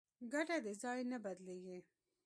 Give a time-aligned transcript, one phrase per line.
[0.31, 1.79] کټه د ځای نه بدلېږي.